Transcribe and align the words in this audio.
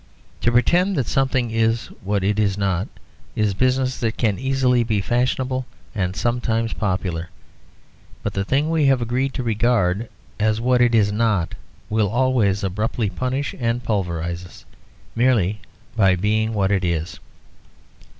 To 0.41 0.51
pretend 0.51 0.95
that 0.95 1.05
something 1.05 1.51
is 1.51 1.85
what 2.03 2.23
it 2.23 2.39
is 2.39 2.57
not 2.57 2.87
is 3.35 3.53
business 3.53 3.99
that 3.99 4.17
can 4.17 4.39
easily 4.39 4.83
be 4.83 4.99
fashionable 4.99 5.67
and 5.93 6.15
sometimes 6.15 6.73
popular. 6.73 7.29
But 8.23 8.33
the 8.33 8.43
thing 8.43 8.71
we 8.71 8.87
have 8.87 8.99
agreed 9.03 9.35
to 9.35 9.43
regard 9.43 10.09
as 10.39 10.59
what 10.59 10.81
it 10.81 10.95
is 10.95 11.11
not 11.11 11.53
will 11.87 12.09
always 12.09 12.63
abruptly 12.63 13.11
punish 13.11 13.53
and 13.59 13.83
pulverise 13.83 14.43
us, 14.43 14.65
merely 15.15 15.61
by 15.95 16.15
being 16.15 16.55
what 16.55 16.71
it 16.71 16.83
is. 16.83 17.19